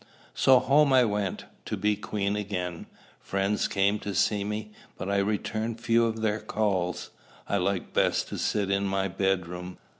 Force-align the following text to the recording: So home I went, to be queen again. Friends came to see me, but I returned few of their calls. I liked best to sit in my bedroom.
So 0.33 0.57
home 0.57 0.91
I 0.93 1.05
went, 1.05 1.45
to 1.65 1.77
be 1.77 1.95
queen 1.95 2.35
again. 2.35 2.87
Friends 3.19 3.67
came 3.67 3.99
to 3.99 4.15
see 4.15 4.43
me, 4.43 4.71
but 4.97 5.11
I 5.11 5.17
returned 5.17 5.79
few 5.79 6.07
of 6.07 6.21
their 6.21 6.39
calls. 6.39 7.11
I 7.47 7.57
liked 7.57 7.93
best 7.93 8.27
to 8.29 8.39
sit 8.39 8.71
in 8.71 8.85
my 8.85 9.07
bedroom. 9.07 9.77